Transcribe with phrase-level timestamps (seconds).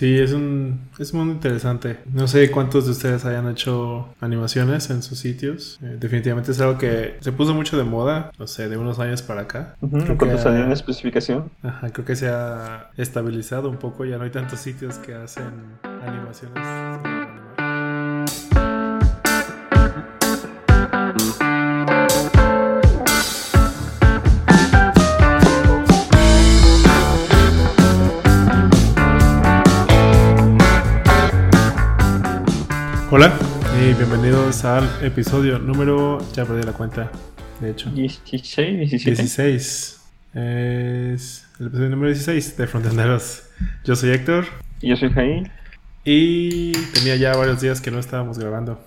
[0.00, 1.98] Sí, es un, es muy interesante.
[2.10, 5.78] No sé cuántos de ustedes hayan hecho animaciones en sus sitios.
[5.82, 9.20] Eh, definitivamente es algo que se puso mucho de moda, no sé, de unos años
[9.20, 9.76] para acá.
[9.78, 11.50] Cuando salió una especificación.
[11.62, 14.06] Ajá, creo que se ha estabilizado un poco.
[14.06, 15.52] Ya no hay tantos sitios que hacen
[15.82, 17.09] animaciones.
[33.10, 33.36] Hola
[33.80, 37.10] y bienvenidos al episodio número, ya perdí la cuenta,
[37.60, 37.90] de hecho.
[37.90, 39.10] 16, 17.
[39.22, 40.00] 16.
[40.34, 43.42] Es el episodio número 16 de Fronteneros.
[43.84, 44.44] Yo soy Héctor
[44.80, 45.50] Yo soy Jail.
[46.04, 48.80] y tenía ya varios días que no estábamos grabando.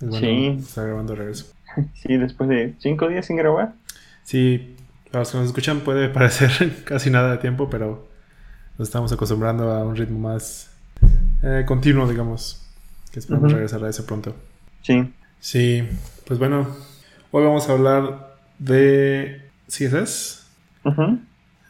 [0.00, 0.46] Es bueno Sí.
[0.60, 1.46] estar grabando de regreso.
[1.94, 3.72] Sí, después de 5 días sin grabar.
[4.22, 4.76] Sí,
[5.10, 8.08] para los que nos escuchan puede parecer casi nada de tiempo, pero
[8.78, 10.70] nos estamos acostumbrando a un ritmo más
[11.42, 12.60] eh, continuo, digamos.
[13.14, 14.34] Que esperamos regresar a eso pronto.
[14.82, 15.08] Sí.
[15.38, 15.88] Sí,
[16.26, 16.66] pues bueno,
[17.30, 20.48] hoy vamos a hablar de CSS,
[20.82, 21.20] Ujú.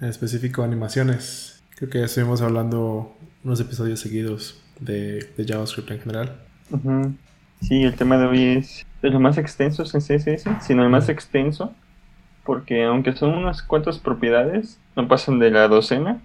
[0.01, 1.63] en específico animaciones.
[1.77, 3.15] Creo que ya estuvimos hablando
[3.45, 6.41] unos episodios seguidos de, de JavaScript en general.
[6.71, 7.13] Ujú.
[7.61, 11.11] Sí, el tema de hoy es de los más extensos en CSS, sino el más
[11.11, 11.75] extenso,
[12.47, 16.23] porque aunque son unas cuantas propiedades, no pasan de la docena,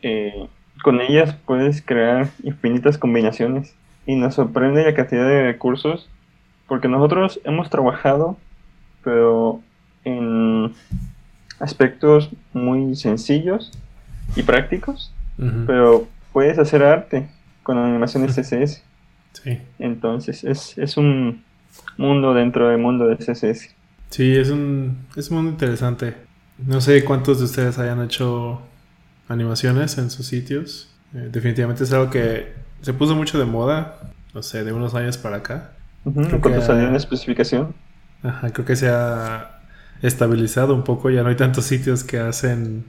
[0.00, 0.48] eh,
[0.82, 3.74] con ellas puedes crear infinitas combinaciones.
[4.06, 6.08] Y nos sorprende la cantidad de recursos,
[6.68, 8.36] porque nosotros hemos trabajado,
[9.02, 9.60] pero
[10.04, 10.72] en
[11.58, 13.72] aspectos muy sencillos
[14.36, 15.12] y prácticos,
[15.66, 17.28] pero puedes hacer arte
[17.62, 18.82] con animaciones CSS.
[19.32, 19.58] Sí.
[19.78, 21.42] Entonces es, es un
[21.96, 23.74] mundo dentro del mundo de CSS.
[24.10, 26.14] Sí, es un, es muy interesante.
[26.58, 28.62] No sé cuántos de ustedes hayan hecho
[29.28, 30.90] animaciones en sus sitios.
[31.14, 33.96] Eh, definitivamente es algo que se puso mucho de moda,
[34.34, 35.72] no sé, de unos años para acá.
[36.04, 37.74] Creo que- salió una especificación.
[38.22, 39.60] Ajá, creo que se ha
[40.02, 41.10] estabilizado un poco.
[41.10, 42.84] Ya no hay tantos sitios que hacen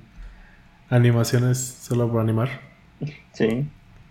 [0.90, 2.50] animaciones solo por animar.
[3.34, 3.66] Sí.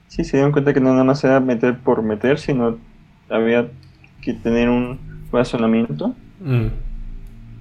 [0.09, 2.78] Sí, se dieron cuenta que no nada más era meter por meter, sino
[3.28, 3.69] había
[4.22, 4.98] que tener un
[5.32, 6.15] razonamiento.
[6.41, 6.66] Mm,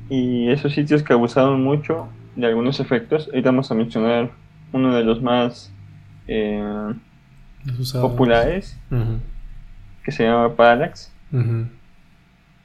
[0.10, 4.32] Y esos sitios que abusaron mucho de algunos efectos, ahorita vamos a mencionar
[4.72, 5.72] uno de los más
[6.28, 6.94] eh,
[8.02, 8.78] populares,
[10.04, 11.12] que se llama Parallax.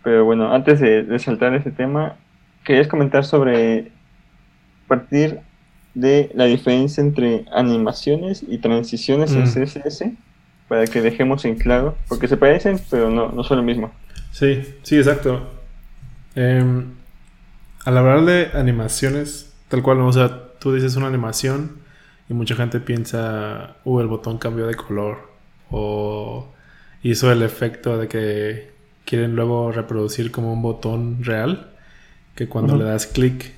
[0.02, 2.16] Pero bueno, antes de, de saltar ese tema,
[2.64, 3.90] querías comentar sobre
[4.88, 5.40] partir
[5.94, 9.46] de la diferencia entre animaciones y transiciones en Mm.
[9.46, 10.12] CSS,
[10.68, 13.92] para que dejemos en claro, porque se parecen, pero no, no son lo mismo.
[14.30, 15.50] Sí, sí, exacto.
[16.36, 16.92] Em,
[17.84, 20.06] al hablar de animaciones, tal cual, ¿no?
[20.06, 21.79] o sea, tú dices una animación
[22.30, 25.28] y mucha gente piensa, uh, el botón cambió de color
[25.68, 26.48] o
[27.02, 28.70] hizo el efecto de que
[29.04, 31.72] quieren luego reproducir como un botón real,
[32.36, 33.52] que cuando le das clic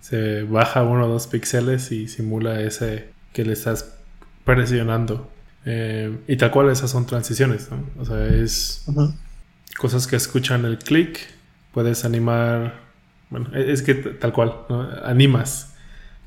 [0.00, 3.94] se baja uno o dos píxeles y simula ese que le estás
[4.44, 5.30] presionando.
[5.64, 7.82] Em, y tal cual, esas son transiciones, ¿no?
[7.98, 8.84] O sea, es
[9.78, 11.18] cosas que escuchan el clic,
[11.72, 12.74] puedes animar,
[13.30, 14.86] bueno, e- es que tal cual, ¿no?
[15.04, 15.71] animas,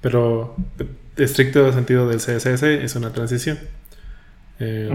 [0.06, 3.58] pero de estricto sentido del CSS es una transición.
[4.60, 4.88] Eh,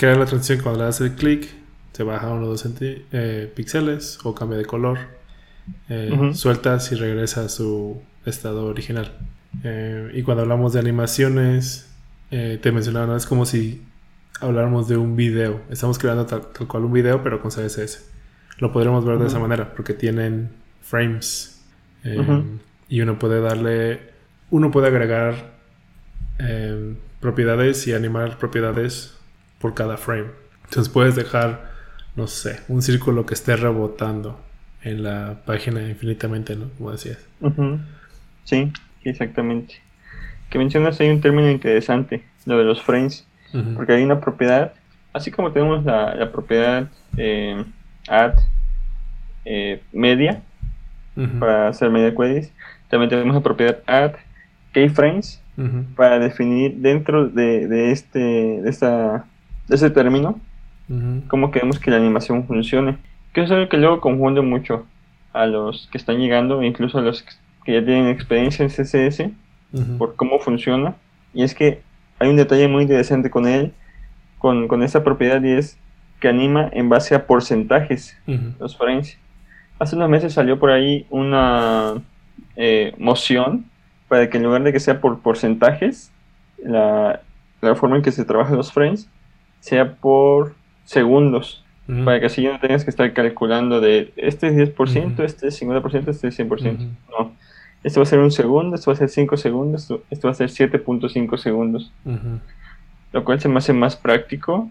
[0.00, 1.50] la transición cuando le das el clic,
[1.92, 4.96] se baja uno o dos eh, píxeles o cambia de color,
[5.90, 9.12] eh, sueltas y regresa a su estado original.
[9.64, 11.94] Eh, y cuando hablamos de animaciones,
[12.30, 13.16] eh, te mencionaba, ¿no?
[13.16, 13.82] es como si
[14.40, 15.60] habláramos de un video.
[15.68, 18.10] Estamos creando tal, tal cual un video, pero con CSS.
[18.60, 20.48] Lo podremos ver de esa manera, porque tienen
[20.80, 21.62] frames.
[22.02, 22.42] eh.
[22.88, 24.13] Y uno puede darle.
[24.54, 25.34] Uno puede agregar
[26.38, 29.18] eh, propiedades y animar propiedades
[29.58, 30.26] por cada frame.
[30.66, 31.72] Entonces puedes dejar,
[32.14, 34.40] no sé, un círculo que esté rebotando
[34.84, 36.68] en la página infinitamente, ¿no?
[36.78, 37.18] Como decías.
[38.44, 38.70] Sí,
[39.02, 39.74] sí, exactamente.
[40.50, 43.26] Que mencionas hay un término interesante, lo de los frames,
[43.74, 44.72] porque hay una propiedad,
[45.12, 47.64] así como tenemos la, la propiedad eh,
[48.06, 48.38] add
[49.46, 50.42] eh, media
[51.40, 52.52] para hacer media queries,
[52.88, 54.14] también tenemos la propiedad add
[54.74, 55.84] keyframes Ujú.
[55.96, 59.24] para definir dentro de, de este de esta
[59.68, 60.38] de ese término
[60.90, 61.22] Ujú.
[61.28, 62.98] cómo queremos que la animación funcione.
[63.32, 64.84] Que es algo que luego confunde mucho
[65.32, 67.24] a los que están llegando, incluso a los
[67.64, 69.30] que ya tienen experiencia en CSS,
[69.72, 69.98] Ujú.
[69.98, 70.94] por cómo funciona.
[71.32, 71.80] Y es que
[72.18, 73.72] hay un detalle muy interesante con él,
[74.38, 75.78] con, con esta propiedad, y es
[76.20, 78.16] que anima en base a porcentajes
[78.60, 79.18] los frames.
[79.78, 81.94] Hace unos meses salió por ahí una
[82.56, 83.64] eh, moción
[84.08, 86.10] para que en lugar de que sea por porcentajes,
[86.62, 87.20] la,
[87.60, 89.08] la forma en que se trabajan los frames
[89.60, 90.54] sea por
[90.84, 91.64] segundos.
[91.86, 95.62] Para que así ya no tengas que estar calculando de este es 10%, este es
[95.62, 96.78] 50%, este es 100%.
[97.10, 97.32] No.
[97.82, 100.34] Esto va a ser un segundo, esto va a ser 5 segundos, esto, va a
[100.34, 101.92] ser 7.5 segundos.
[103.12, 104.70] Lo cual se me hace más práctico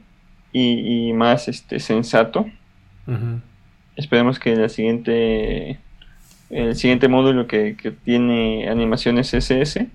[0.51, 2.47] y, más este, sensato.
[3.95, 5.79] Esperemos que la siguiente,
[6.49, 9.87] el siguiente módulo que, tiene animaciones SS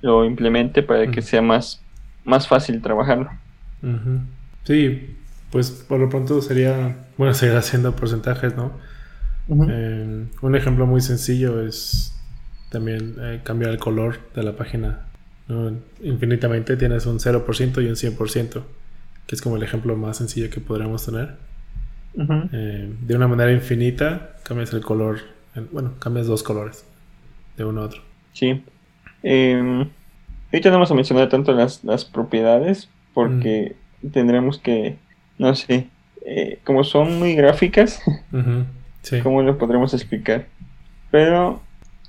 [0.00, 1.82] lo implemente para que sea más,
[2.24, 3.30] más fácil trabajarlo.
[4.64, 5.16] Sí,
[5.50, 8.72] pues por lo pronto sería, bueno, seguir haciendo porcentajes, ¿no?
[9.48, 12.14] Eh, un ejemplo muy sencillo es
[12.70, 15.04] también eh, cambiar el color de la página.
[16.02, 18.62] Infinitamente tienes un 0% y un 100%,
[19.26, 21.36] que es como el ejemplo más sencillo que podríamos tener.
[22.52, 25.20] Eh, de una manera infinita, cambias el color,
[25.72, 26.84] bueno, cambias dos colores
[27.56, 28.02] de uno a otro.
[28.32, 28.62] Sí.
[29.22, 29.86] Eh,
[30.52, 33.76] ahorita no vamos a mencionar tanto las, las propiedades, porque
[34.12, 34.96] tendremos que
[35.38, 35.88] no sé,
[36.26, 38.02] eh, como son muy gráficas,
[39.22, 40.46] ¿cómo lo podremos explicar?
[41.10, 41.62] Pero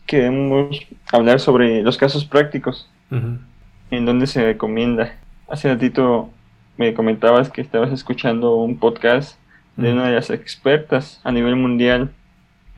[0.05, 0.79] queremos
[1.11, 5.15] hablar sobre los casos prácticos, en donde se recomienda.
[5.47, 6.29] Hace ratito
[6.77, 9.39] me comentabas que estabas escuchando un podcast
[9.77, 12.11] de una de las expertas a nivel mundial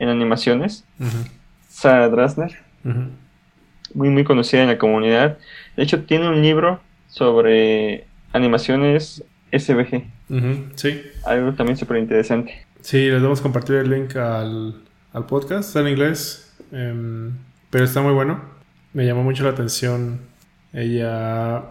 [0.02, 0.84] en animaciones,
[1.68, 2.58] Sarah Drasner,
[3.94, 5.38] muy muy conocida en la comunidad.
[5.76, 10.04] De hecho, tiene un libro sobre animaciones SVG.
[10.74, 11.02] sí.
[11.24, 12.66] Algo también súper interesante.
[12.80, 14.82] Sí, les vamos a compartir el link al,
[15.28, 15.68] podcast.
[15.68, 17.32] Está en inglés, em,
[17.70, 18.40] pero está muy bueno.
[18.92, 20.20] Me llamó mucho la atención.
[20.72, 21.62] Ella,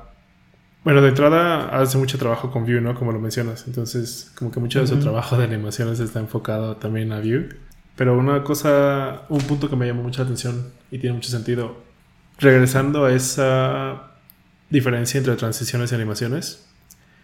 [0.85, 2.95] bueno, de entrada hace mucho trabajo con Vue, ¿no?
[2.95, 3.65] Como lo mencionas.
[3.67, 7.49] Entonces, como que mucho de su trabajo de animaciones está enfocado también a Vue.
[8.01, 11.77] Pero una cosa, un punto que me llamó mucha atención y tiene mucho sentido,
[12.39, 14.13] regresando a esa
[14.71, 16.65] diferencia entre transiciones y animaciones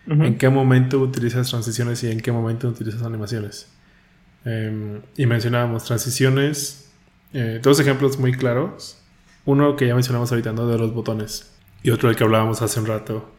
[0.06, 3.70] en qué momento utilizas transiciones y en qué momento utilizas animaciones.
[4.46, 6.92] Em, y mencionábamos transiciones,
[7.34, 9.02] eh, dos ejemplos muy claros.
[9.46, 10.68] Uno que ya mencionamos ahorita, ¿no?
[10.68, 11.56] De los botones.
[11.82, 13.32] Y otro del que hablábamos hace un rato.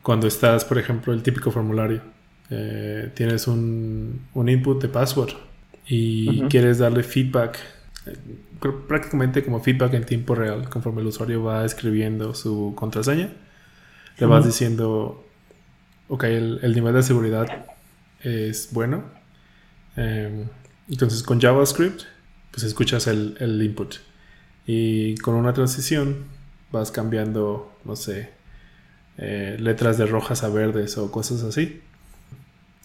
[0.00, 2.02] Cuando estás, por ejemplo, el típico formulario.
[2.50, 5.50] Eh, tienes un, un, input de password
[5.86, 7.58] y quieres darle feedback,
[8.86, 13.30] prácticamente como feedback en tiempo real, conforme el usuario va escribiendo su contraseña.
[14.18, 15.24] Le vas diciendo,
[16.08, 17.66] ok, el, nivel de seguridad
[18.22, 19.04] es bueno.
[19.96, 20.46] Em,
[20.88, 22.02] entonces con JavaScript,
[22.50, 23.96] pues escuchas el, input.
[24.66, 26.26] Y con una transición
[26.70, 28.30] vas cambiando, no sé,
[29.18, 31.80] eh, letras de rojas a verdes o cosas así.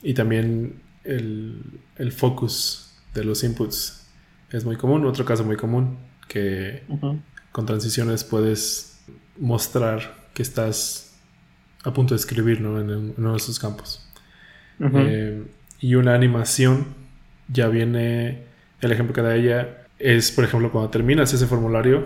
[0.01, 4.07] Y también el, focus de los inputs
[4.51, 5.05] es muy común.
[5.05, 6.83] Otro caso muy común que
[7.51, 8.99] con transiciones puedes
[9.37, 11.15] mostrar que estás
[11.83, 12.79] a punto de escribir ¿no?
[12.79, 14.07] en, uno de esos campos.
[14.79, 15.43] Eh,
[15.79, 16.85] y una animación
[17.47, 18.43] ya viene,
[18.81, 22.05] el ejemplo que da ella es, por ejemplo, cuando terminas ese formulario,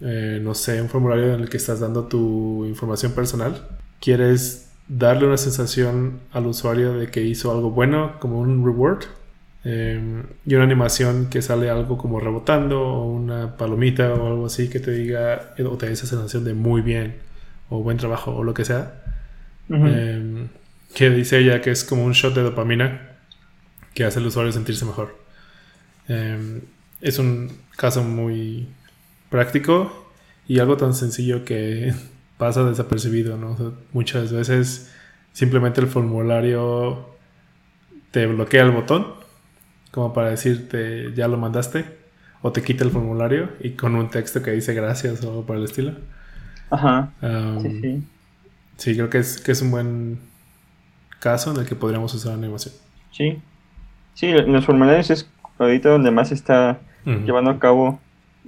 [0.00, 3.68] eh, no sé, un formulario en el que estás dando tu información personal,
[4.00, 9.04] quieres darle una sensación al usuario de que hizo algo bueno, como un reward,
[9.64, 14.68] eh, y una animación que sale algo como rebotando, o una palomita o algo así
[14.70, 17.16] que te diga, o te dé esa sensación de muy bien
[17.68, 19.02] o buen trabajo o lo que sea.
[19.68, 20.48] Em,
[20.94, 23.18] que dice ella que es como un shot de dopamina
[23.94, 25.16] que hace al usuario sentirse mejor.
[26.08, 26.62] Em,
[27.00, 28.68] es un caso muy
[29.28, 30.10] práctico
[30.48, 31.94] y algo tan sencillo que
[32.38, 33.74] pasa desapercibido, ¿no?
[33.92, 34.92] muchas veces
[35.32, 37.10] simplemente el formulario
[38.10, 39.19] te bloquea el botón
[39.90, 41.84] como para decirte ya lo mandaste
[42.42, 45.56] o te quita el formulario y con un texto que dice gracias o algo por
[45.56, 45.92] el estilo.
[46.70, 47.10] Ajá.
[47.62, 48.02] sí, sí.
[48.76, 50.20] Sí, creo que es, que es un buen
[51.18, 52.74] caso en el que podríamos usar animación.
[53.12, 53.38] Sí.
[54.14, 55.28] Sí, en los formularios es
[55.58, 58.00] ahorita donde más está llevando a cabo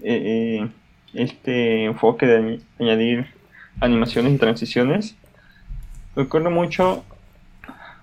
[0.03, 0.69] eh, eh,
[1.13, 3.27] este enfoque de añadir
[3.81, 5.17] animaciones y transiciones.
[6.17, 7.05] Recuerdo mucho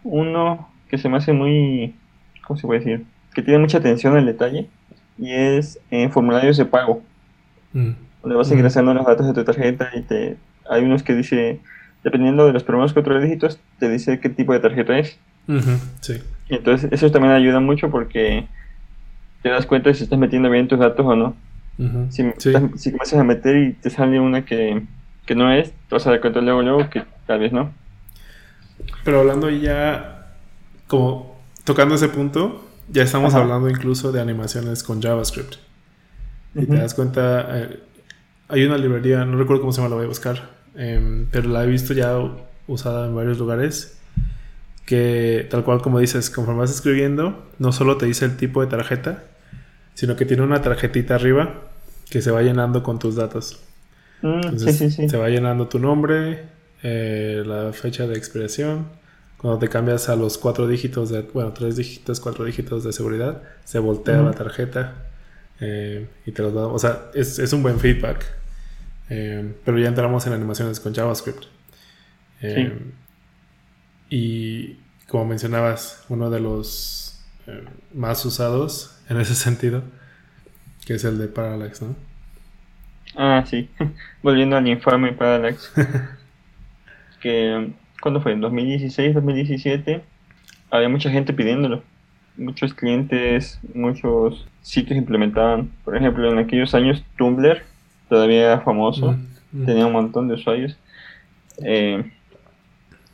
[0.04, 1.96] uno que se me hace muy,
[2.46, 3.06] ¿cómo se puede decir?
[3.34, 4.68] Que tiene mucha atención al detalle
[5.18, 7.04] y es en formularios de pago.
[7.74, 10.38] Mm donde vas ingresando los datos de tu tarjeta y te
[10.70, 11.60] hay unos que dice,
[12.04, 15.18] dependiendo de los primeros cuatro dígitos, te dice qué tipo de tarjeta es.
[16.02, 16.22] sí.
[16.50, 18.48] Entonces eso también ayuda mucho porque
[19.42, 21.36] te das cuenta de si estás metiendo bien tus datos o no.
[22.10, 24.84] si, si, comienzas a meter y te sale una que,
[25.26, 27.72] que no es, te vas a dar cuenta luego, luego que tal vez no.
[29.04, 30.34] Pero hablando ya,
[30.88, 35.56] como tocando ese punto, ya estamos hablando incluso de animaciones con JavaScript.
[36.56, 37.80] Y te das cuenta, eh,
[38.48, 41.64] hay una librería, no recuerdo cómo se llama, la voy a buscar, em, pero la
[41.64, 42.18] he visto ya
[42.68, 43.98] usada en varios lugares.
[44.86, 48.68] Que tal cual como dices, conforme vas escribiendo, no solo te dice el tipo de
[48.68, 49.24] tarjeta,
[49.94, 51.62] sino que tiene una tarjetita arriba
[52.10, 53.60] que se va llenando con tus datos.
[54.24, 55.10] Mm, sí, sí, sí.
[55.10, 56.44] Se va llenando tu nombre,
[56.82, 58.88] eh, la fecha de expiración.
[59.40, 63.42] Cuando te cambias a los cuatro dígitos de, bueno, tres dígitos, cuatro dígitos de seguridad,
[63.64, 64.96] se voltea la tarjeta
[65.62, 66.68] eh, y te los da.
[66.68, 68.26] O sea, es, es un buen feedback.
[69.10, 71.46] Eh, pero ya entramos en animaciones con JavaScript.
[72.42, 72.72] Sí.
[74.10, 74.78] Y
[75.08, 77.22] como mencionabas, uno de los
[77.94, 79.84] más usados en ese sentido,
[80.86, 81.96] que es el de Parallax, ¿no?
[83.16, 83.70] Ah, sí.
[84.24, 85.72] Volviendo al informe Parallax.
[87.22, 88.34] que, ¿cuándo fue?
[88.34, 90.02] ¿En 2016, 2017?
[90.72, 91.84] Había mucha gente pidiéndolo.
[92.38, 95.72] Muchos clientes, muchos sitios implementaban.
[95.84, 97.62] Por ejemplo, en aquellos años Tumblr,
[98.08, 99.66] todavía famoso, mm, mm.
[99.66, 100.78] tenía un montón de usuarios.
[101.64, 102.10] Eh,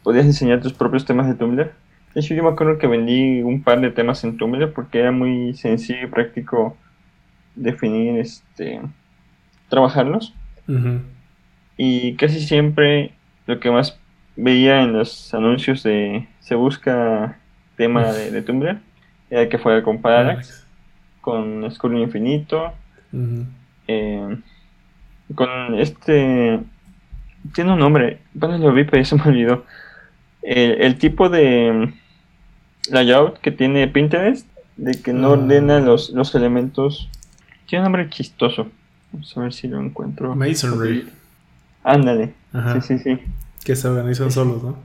[0.03, 1.71] podías diseñar tus propios temas de Tumblr.
[2.13, 5.11] De hecho, yo me acuerdo que vendí un par de temas en Tumblr porque era
[5.11, 6.77] muy sencillo y práctico
[7.55, 8.81] definir este
[9.69, 10.33] trabajarlos.
[11.77, 13.11] Y casi siempre
[13.47, 13.99] lo que más
[14.35, 17.37] veía en los anuncios de se busca
[17.75, 18.79] tema de, Tumblr
[19.29, 20.65] era que fuera con Parallax,
[21.21, 22.73] con School Infinito,
[23.87, 24.37] eh,
[25.33, 26.59] con este.
[27.53, 29.65] Tiene un nombre, bueno, lo vi, pero ya se me olvidó.
[30.41, 31.91] El, tipo de
[32.91, 35.31] layout que tiene Pinterest, de que no ah.
[35.31, 37.09] ordena los, los elementos.
[37.67, 38.69] Tiene un nombre chistoso.
[39.11, 40.35] Vamos a ver si lo encuentro.
[40.35, 41.07] Masonry.
[41.83, 42.33] Ándale.
[42.73, 43.19] Sí, sí, sí.
[43.65, 44.77] Que se organizan solos, ¿no?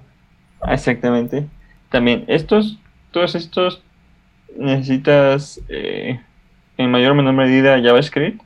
[0.66, 1.46] Exactamente.
[1.88, 2.80] También, estos,
[3.12, 3.82] todos estos
[4.56, 6.20] necesitas eh,
[6.76, 8.42] en mayor o menor medida JavaScript.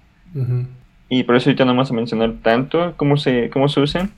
[1.09, 4.11] Y por eso ahorita no vamos a mencionar tanto cómo se, cómo se usan.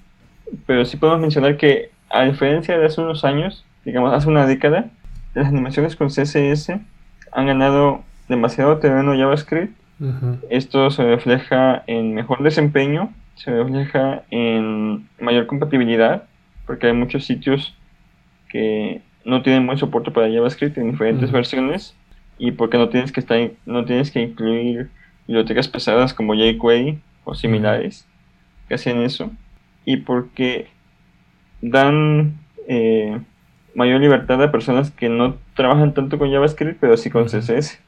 [0.66, 4.90] Pero sí podemos mencionar que, a diferencia de hace unos años, digamos hace una década,
[5.34, 6.70] las animaciones con CSS
[7.32, 9.76] han ganado demasiado terreno JavaScript
[10.50, 16.24] esto se refleja en mejor desempeño, se refleja en mayor compatibilidad,
[16.66, 17.74] porque hay muchos sitios
[18.48, 21.94] que no tienen buen soporte para JavaScript en diferentes versiones
[22.38, 24.90] y porque no tienes que estar no tienes que incluir
[25.26, 28.06] bibliotecas pesadas como jQuery o similares
[28.68, 29.30] que hacen eso
[29.84, 30.68] y porque
[31.60, 32.34] dan
[32.68, 33.20] eh,
[33.74, 37.80] mayor libertad a personas que no trabajan tanto con JavaScript pero sí con CSS.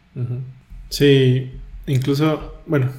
[0.88, 1.52] Sí,
[1.88, 2.90] Incluso, bueno,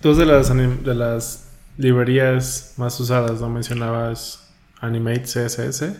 [0.00, 1.45] dos de las, de las
[1.76, 3.48] librerías más usadas, ¿no?
[3.48, 5.96] Mencionabas Animate CSS,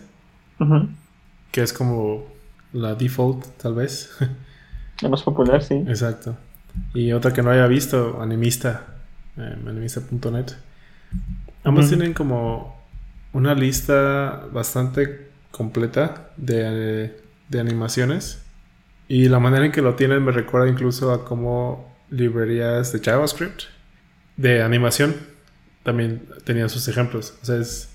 [1.51, 2.25] que es como
[2.73, 4.15] la default, tal vez.
[5.01, 5.75] La más popular, sí.
[5.87, 6.35] Exacto.
[6.95, 8.95] Y otra que no haya visto, Animista,
[9.37, 10.53] eh, animista.net.
[11.63, 12.81] Ambos tienen como
[13.31, 17.15] una lista bastante completa de,
[17.47, 18.43] de animaciones.
[19.07, 23.65] Y la manera en que lo tienen me recuerda incluso a cómo librerías de JavaScript,
[24.35, 25.15] de animación,
[25.87, 27.39] también tenían sus ejemplos.
[27.41, 27.89] O sea, es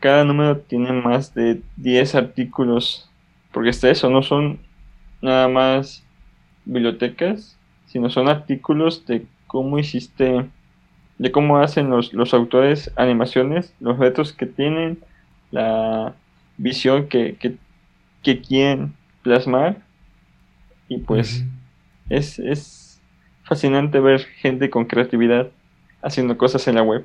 [0.00, 3.08] Cada número tiene más de 10 artículos.
[3.52, 4.58] Porque está eso, no son
[5.22, 6.04] nada más
[6.66, 10.46] bibliotecas, sino son artículos de cómo hiciste,
[11.18, 14.98] de cómo hacen los, los autores animaciones, los retos que tienen,
[15.50, 16.14] la
[16.56, 19.76] visión que, que, quieren plasmar.
[20.88, 21.44] Y pues
[22.08, 23.00] es, es
[23.44, 25.48] fascinante ver gente con creatividad
[26.02, 27.04] haciendo cosas en la web.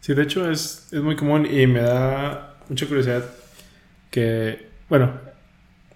[0.00, 3.24] Sí, de hecho es, es muy común y me da mucha curiosidad
[4.10, 5.12] que, bueno,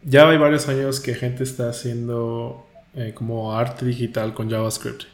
[0.03, 5.05] ya hay varios años que gente está haciendo eh, como arte digital con JavaScript.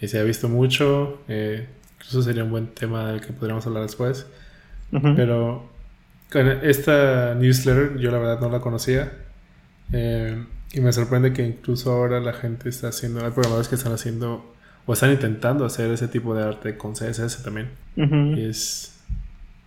[0.00, 3.82] Y se ha visto mucho, eh, incluso sería un buen tema del que podríamos hablar
[3.82, 4.26] después.
[4.90, 5.68] Pero
[6.30, 9.12] con esta newsletter yo la verdad no la conocía.
[9.92, 13.92] Eh, y me sorprende que incluso ahora la gente está haciendo, hay programadores que están
[13.92, 14.54] haciendo
[14.86, 17.70] o están intentando hacer ese tipo de arte con CSS también.
[17.96, 19.02] Y es,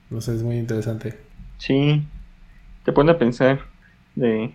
[0.10, 1.18] no sé, es muy interesante.
[1.58, 2.04] Sí,
[2.84, 3.60] te pone a pensar
[4.16, 4.54] de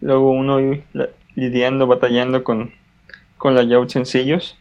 [0.00, 0.58] luego uno
[1.34, 2.72] lidiando, batallando con,
[3.38, 4.58] con layouts sencillos.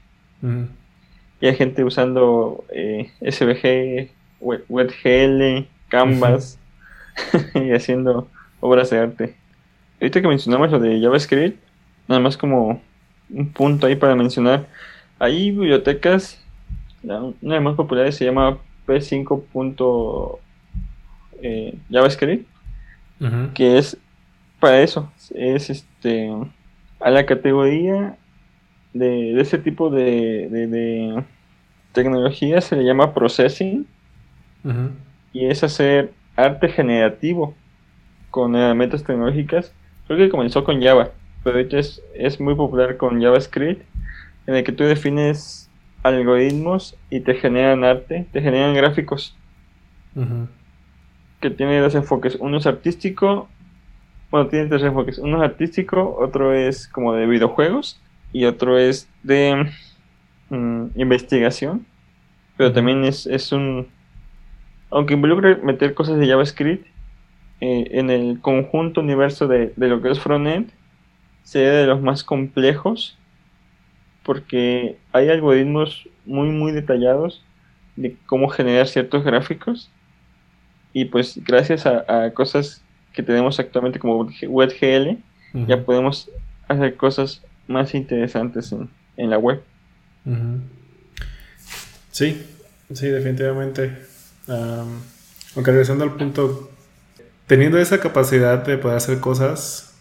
[1.42, 6.60] Y hay gente usando eh, SVG, WebGL, Canvas
[7.56, 8.28] y haciendo
[8.60, 9.36] obras de arte.
[10.00, 11.58] Ahorita que mencionamos lo de JavaScript,
[12.08, 12.82] nada más como
[13.30, 14.68] un punto ahí para mencionar.
[15.20, 16.42] Hay bibliotecas,
[17.04, 18.58] una de las más populares se llama
[18.88, 20.40] P5.
[21.42, 22.48] Eh, JavaScript,
[23.54, 23.98] que es
[24.60, 26.32] para eso, es este
[27.02, 28.18] a la categoría
[28.94, 31.24] de, ese tipo de, de,
[31.92, 33.86] tecnología se le llama processing
[35.34, 37.54] y es hacer arte generativo
[38.30, 39.74] con herramientas tecnológicas.
[40.08, 41.12] Creo que comenzó con Java,
[41.44, 43.84] pero ahorita es, es muy popular con JavaScript,
[44.48, 45.70] en el que tú defines
[46.02, 49.36] algoritmos y te generan arte, te generan gráficos.
[51.40, 52.38] Que tiene dos enfoques.
[52.40, 53.50] Uno es artístico,
[54.32, 55.18] bueno, tiene tres enfoques.
[55.18, 58.00] Uno es artístico, otro es como de videojuegos
[58.34, 59.72] y otro es de
[60.50, 61.86] mm, investigación.
[62.58, 63.88] Pero también es, es un
[64.94, 66.86] aunque involucre meter cosas de JavaScript,
[67.62, 70.70] eh, en el conjunto universo de, lo que es frontend,
[71.44, 73.18] sería de los más complejos,
[74.24, 77.44] porque hay algoritmos muy, muy detallados
[77.96, 79.90] de cómo generar ciertos gráficos,
[80.94, 85.18] y pues gracias a, cosas que tenemos actualmente como WebGL,
[85.68, 86.30] ya podemos
[86.68, 89.62] hacer cosas más interesantes en, en la web.
[92.12, 92.46] Sí,
[92.94, 94.14] sí, definitivamente
[94.48, 96.72] aunque regresando al punto,
[97.48, 99.96] teniendo esa capacidad de poder hacer cosas,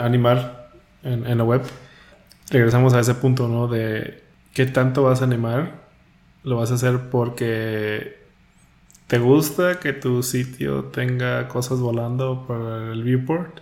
[0.00, 0.70] animar
[1.02, 1.62] en, la web,
[2.50, 3.68] regresamos a ese punto, ¿no?
[3.68, 5.84] De qué tanto vas a animar,
[6.42, 8.22] lo vas a hacer porque
[9.06, 13.60] te gusta que tu sitio tenga cosas volando para el viewport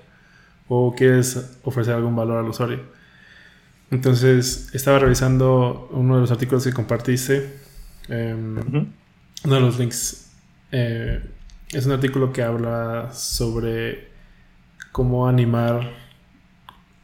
[0.69, 2.81] o quieres ofrecer algún valor al usuario.
[3.93, 7.53] Entonces, estaba revisando uno de los artículos que compartiste.
[8.09, 8.57] Em,
[9.45, 10.33] uno de los links
[10.73, 11.23] eh,
[11.71, 14.09] es un artículo que habla sobre
[14.93, 15.91] cómo animar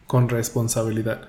[0.07, 1.29] con responsabilidad.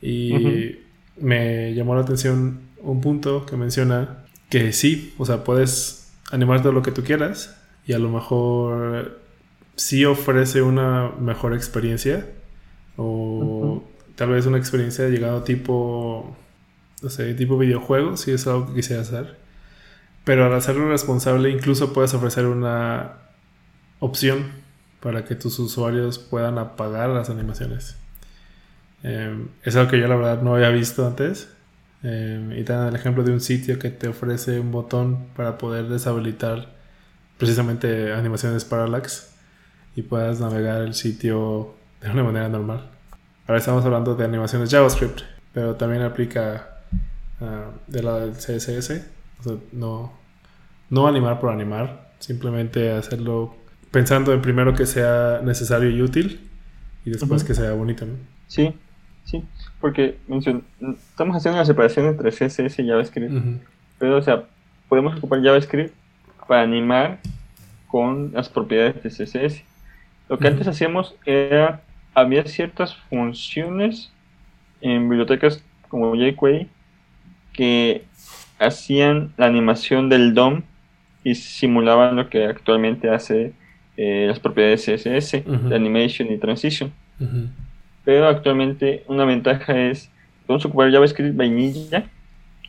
[0.00, 0.78] Y
[1.16, 6.72] me llamó la atención un punto que menciona que sí, o sea, puedes animar todo
[6.72, 9.20] lo que tú quieras y a lo mejor
[9.74, 12.24] sí ofrece una mejor experiencia
[12.96, 13.59] o
[14.20, 16.36] tal vez una experiencia llegado tipo,
[17.00, 19.38] no sé, tipo videojuego, si es algo que quisiera hacer.
[20.24, 23.14] Pero al hacerlo responsable incluso puedes ofrecer una
[23.98, 24.50] opción
[25.00, 27.96] para que tus usuarios puedan apagar las animaciones.
[29.02, 31.48] Em, es algo que yo la verdad no había visto antes.
[32.02, 35.56] Em, y te dan el ejemplo de un sitio que te ofrece un botón para
[35.56, 36.74] poder deshabilitar
[37.38, 39.34] precisamente animaciones parallax
[39.96, 42.99] y puedas navegar el sitio de una manera normal.
[43.46, 45.22] Ahora estamos hablando de animaciones JavaScript,
[45.52, 46.68] pero también aplica
[47.40, 47.46] uh,
[47.86, 49.02] de la del CSS
[49.72, 50.12] no,
[50.88, 53.54] no animar por animar, simplemente hacerlo
[53.90, 56.48] pensando en primero que sea necesario y útil
[57.04, 58.06] y después que sea bonito.
[58.46, 58.74] Sí,
[59.24, 59.44] sí,
[59.80, 60.18] porque
[61.10, 63.32] estamos haciendo una separación entre CSS y JavaScript,
[63.98, 64.44] pero o sea,
[64.88, 65.94] podemos ocupar JavaScript
[66.46, 67.20] para animar
[67.88, 69.62] con las propiedades de CSS.
[70.28, 71.82] Lo que antes hacíamos era,
[72.20, 74.12] había ciertas funciones
[74.80, 76.68] en bibliotecas como jQuery
[77.52, 78.04] que
[78.58, 80.62] hacían la animación del DOM
[81.24, 83.52] y simulaban lo que actualmente hace
[83.96, 86.92] eh, las propiedades CSS, de animation y transition.
[88.04, 90.10] Pero actualmente una ventaja es,
[90.46, 92.04] podemos ocupar JavaScript vainilla,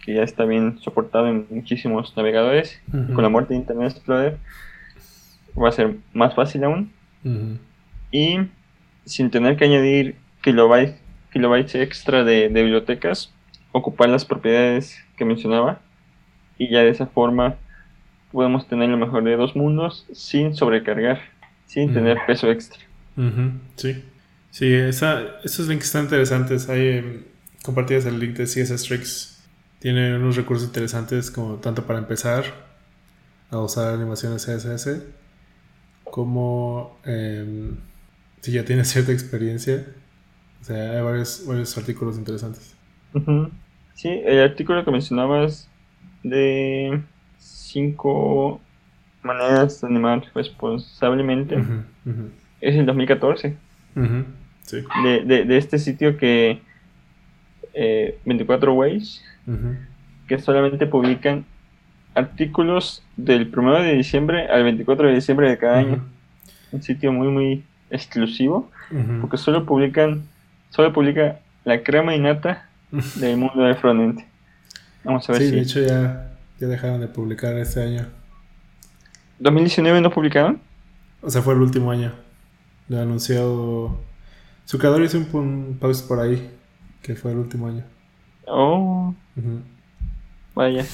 [0.03, 2.81] que ya está bien soportado en muchísimos navegadores.
[2.91, 4.37] con la muerte de Internet Explorer
[5.57, 6.91] va a ser más fácil aún.
[8.11, 8.39] Y
[9.05, 10.95] sin tener que añadir kilobytes,
[11.31, 13.33] kilobytes extra de bibliotecas,
[13.71, 15.79] ocupar las propiedades que mencionaba
[16.57, 17.55] y ya de esa forma
[18.31, 21.21] podemos tener lo mejor de dos mundos sin sobrecargar,
[21.65, 22.79] sin tener peso extra.
[23.75, 24.03] Sí,
[24.51, 26.69] sí, esa, esos links están interesantes.
[26.69, 27.23] Hay em,
[27.63, 29.43] compartidas el link de CSS Tricks
[29.79, 32.45] tiene unos recursos interesantes como tanto para empezar
[33.49, 35.03] a usar animaciones CSS
[36.03, 37.75] como em,
[38.41, 39.85] si ya tienes cierta experiencia.
[40.61, 42.75] O sea, hay varios, varios artículos interesantes.
[43.95, 45.69] Sí, el artículo que mencionabas
[46.23, 47.01] de
[47.39, 48.61] cinco
[49.23, 51.55] maneras de animar responsablemente
[52.61, 53.55] es el 2014.
[54.63, 54.77] Sí.
[55.03, 56.61] De, de, de, este sitio que
[58.25, 59.23] 24 eh, Ways,
[60.27, 61.45] que solamente publican
[62.13, 66.05] artículos del 1 de diciembre al 24 de diciembre de cada año.
[66.71, 68.71] Un sitio muy, muy exclusivo,
[69.21, 70.23] porque solo publican,
[70.69, 72.67] solo publica la crema y nata
[73.15, 74.25] del mundo del frontend.
[75.03, 78.07] Vamos a ver sí, de hecho ya, ya dejaron de publicar este año.
[79.39, 80.59] ¿2019 no publicaron?
[81.21, 82.13] O sea, fue el último año.
[82.87, 83.99] Lo ha anunciado.
[84.65, 86.51] Su creador hizo un, post por ahí,
[87.01, 87.83] que fue el último año.
[88.47, 89.13] Oh.
[90.53, 90.85] Vaya.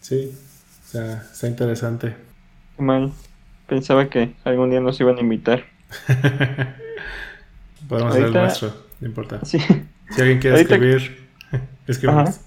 [0.00, 0.32] sí,
[0.84, 2.16] o sea, está interesante.
[2.78, 3.12] Mal.
[3.66, 5.64] Pensaba que algún día nos iban a invitar.
[7.88, 9.44] Podemos hacer el nuestro, no importa.
[9.44, 9.58] Sí.
[10.10, 11.28] Si alguien quiere escribir,
[11.86, 12.40] escribimos.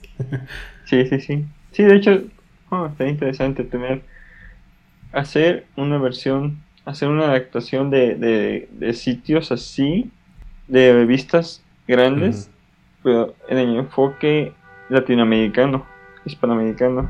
[0.85, 1.45] sí, sí, sí.
[1.71, 2.23] Sí, de hecho,
[2.69, 4.01] oh, está interesante tener.
[5.11, 10.11] Hacer una versión, hacer una adaptación de, de, sitios así,
[10.67, 12.51] de revistas grandes,
[13.01, 14.53] pero en el enfoque
[14.89, 15.85] latinoamericano,
[16.25, 17.09] hispanoamericano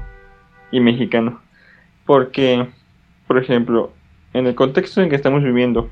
[0.72, 1.41] y mexicano.
[2.06, 2.69] Porque,
[3.28, 3.91] por ejemplo,
[4.34, 5.89] en el contexto en que estamos viviendo,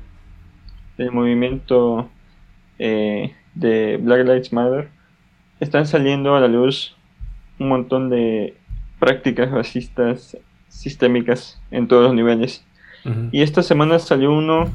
[0.96, 2.08] el movimiento
[2.78, 4.88] eh, de Black Lives Matter,
[5.60, 6.96] están saliendo a la luz
[7.58, 8.56] un montón de
[8.98, 10.36] prácticas racistas
[10.68, 12.64] sistémicas en todos los niveles.
[13.32, 14.68] Y esta semana salió uno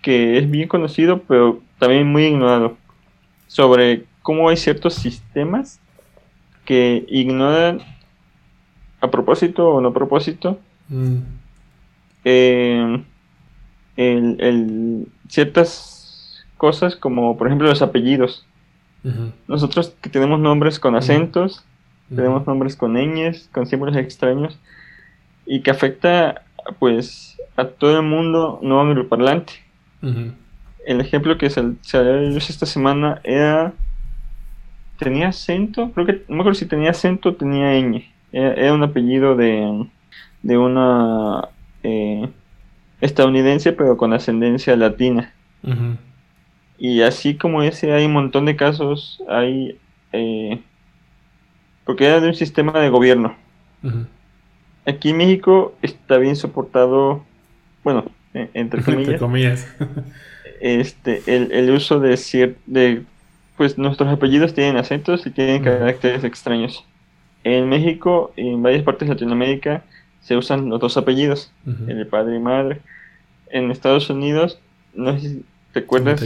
[0.00, 2.78] que es bien conocido, pero también muy ignorado,
[3.46, 5.80] sobre cómo hay ciertos sistemas
[6.64, 7.80] que ignoran
[9.00, 10.58] a propósito o no a propósito
[10.88, 11.16] mm.
[12.30, 13.02] Eh,
[13.96, 18.44] el, ciertas cosas como por ejemplo los apellidos.
[19.46, 21.64] Nosotros que tenemos nombres con acentos,
[22.14, 24.58] tenemos nombres con ñes, con símbolos extraños,
[25.46, 26.42] y que afecta
[26.78, 29.54] pues a todo el mundo no angloparlante.
[30.84, 33.72] El ejemplo que se, se esta semana era
[34.98, 38.04] tenía acento, creo que no me acuerdo si tenía acento o tenía ñ.
[38.32, 39.86] Era, un apellido de,
[40.42, 41.48] de una
[41.88, 42.28] eh,
[43.00, 45.32] estadounidense pero con ascendencia latina.
[46.78, 49.78] Y así como ese hay un montón de casos, hay...
[50.12, 50.60] Eh,
[51.84, 53.34] porque era de un sistema de gobierno.
[54.86, 57.24] Aquí en México está bien soportado,
[57.82, 58.82] bueno, e, entre
[59.18, 59.66] comillas,
[60.60, 63.02] este, el, el, uso de, de,
[63.56, 66.84] pues nuestros apellidos tienen acentos y tienen caracteres extraños.
[67.44, 69.82] En México y en varias partes de Latinoamérica
[70.20, 72.80] se usan los dos apellidos, el de padre y madre.
[73.50, 74.60] En Estados Unidos,
[74.94, 76.22] no sé si te acuerdas,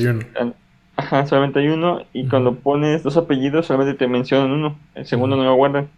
[0.96, 2.02] Ajá, solamente hay uno.
[2.12, 4.78] Y cuando pones dos apellidos, solamente te mencionan uno.
[4.94, 5.88] El segundo no lo guardan.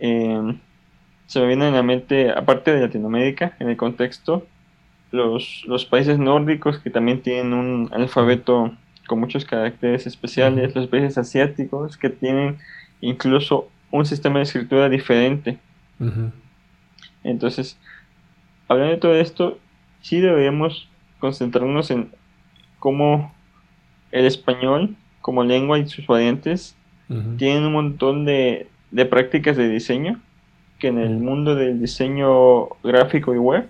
[0.00, 0.58] Em,
[1.26, 4.46] se me viene en la mente, aparte de Latinoamérica, en el contexto,
[5.12, 8.72] los, los países nórdicos que también tienen un alfabeto
[9.06, 12.58] con muchos caracteres especiales, los países asiáticos que tienen
[13.00, 15.58] incluso un sistema de escritura diferente.
[17.24, 17.78] Entonces,
[18.68, 19.58] hablando de todo esto,
[20.00, 22.10] sí deberíamos concentrarnos en
[22.78, 23.34] cómo
[24.12, 26.76] el español como lengua y sus variantes
[27.38, 30.20] tienen un montón de, de, prácticas de diseño
[30.78, 33.68] que en el mundo del diseño gráfico y web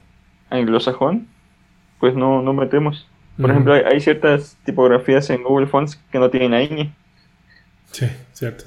[0.50, 1.28] anglosajón
[1.98, 3.06] pues no, no metemos.
[3.40, 6.92] Por ejemplo, hay, ciertas tipografías en Google Fonts que no tienen ñ.
[7.92, 8.64] Sí, cierto.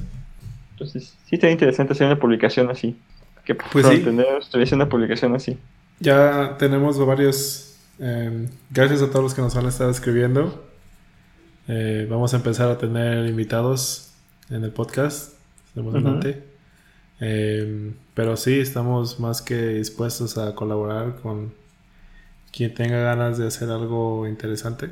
[0.71, 2.97] Entonces, sí está interesante hacer una publicación así.
[3.52, 4.02] Que pues sí.
[4.40, 5.58] estuviese una publicación así.
[6.00, 7.76] Ya tenemos varios.
[8.00, 10.64] Eh, gracias a todos los que nos han estado escribiendo.
[11.68, 14.14] Eh, vamos a empezar a tener invitados
[14.50, 15.34] en el podcast.
[17.20, 21.54] Eh, pero sí, estamos más que dispuestos a colaborar con
[22.54, 24.92] quien tenga ganas de hacer algo interesante.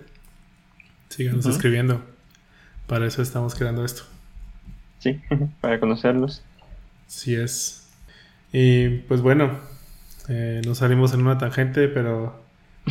[1.08, 2.02] Síganos escribiendo.
[2.88, 4.04] Para eso estamos creando esto.
[5.00, 5.22] Sí,
[5.62, 6.44] para conocerlos.
[7.08, 7.79] Sí es.
[8.52, 9.60] Y pues bueno,
[10.28, 12.42] eh, nos salimos en una tangente, pero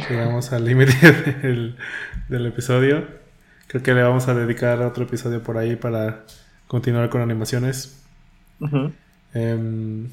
[0.09, 1.77] llegamos al límite del,
[2.29, 3.07] del episodio.
[3.67, 6.25] Creo que le vamos a dedicar otro episodio por ahí para
[6.69, 8.03] continuar con animaciones.
[9.35, 10.09] Em,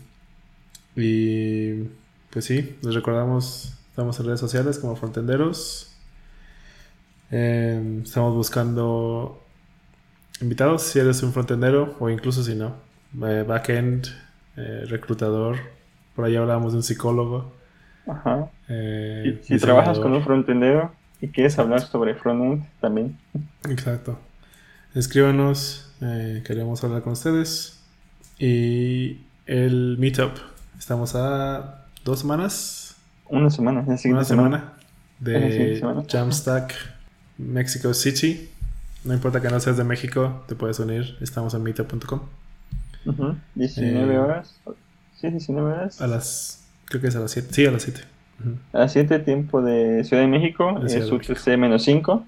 [0.95, 1.84] y
[2.29, 5.91] pues sí, les recordamos, estamos en redes sociales como Frontenderos.
[7.31, 9.41] Em, estamos buscando
[10.41, 12.75] invitados si eres un frontendero o incluso si no.
[13.25, 14.08] Eh, backend,
[14.58, 15.58] eh, reclutador.
[16.15, 17.54] Por ahí hablábamos de un psicólogo.
[18.08, 18.50] Ajá.
[18.68, 20.91] si, si trabajas con un frontendero
[21.22, 23.18] y quieres hablar sobre frontend también.
[23.70, 24.20] Exacto.
[24.94, 25.94] Escríbanos,
[26.46, 27.84] queremos hablar con ustedes.
[28.38, 30.32] Y el meetup.
[30.78, 32.96] Estamos a dos semanas.
[33.28, 34.74] Una semana, la Una semana,
[35.20, 36.74] de Jamstack
[37.38, 38.50] Mexico City.
[39.04, 41.18] No importa que no seas de México, te puedes unir.
[41.22, 42.22] Estamos en meetup.com.
[43.56, 44.60] 19 eh, horas.
[45.15, 46.02] Sí, 19 horas.
[46.02, 46.68] A las.
[46.86, 47.48] Creo que es a las 7.
[47.52, 48.02] Sí, a las 7.
[48.74, 50.82] A las 7, tiempo de Ciudad de México.
[50.86, 52.26] es UTC menos 5.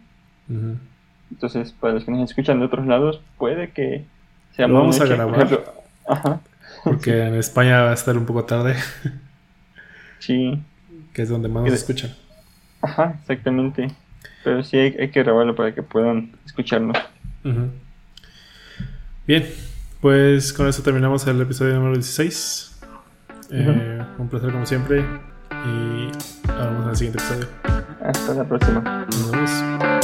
[1.32, 4.06] Entonces, para los que nos escuchan de otros lados, puede que
[4.56, 5.74] sea Lo vamos a grabar.
[6.08, 6.42] Ajá.
[6.84, 8.76] Porque en España va a estar un poco tarde.
[10.20, 10.60] Sí.
[11.14, 12.12] Que es donde más nos escuchan.
[12.82, 13.88] Ajá, exactamente.
[14.44, 16.98] Pero sí hay, que grabarlo para que puedan escucharnos.
[19.28, 19.46] Bien,
[20.02, 22.80] pues con eso terminamos el episodio número 16.
[23.52, 25.06] Eh, un placer como siempre.
[25.66, 26.12] Y
[26.48, 27.48] vamos al siguiente episodio.
[28.02, 29.06] Hasta la próxima.
[29.10, 29.97] Nos vemos.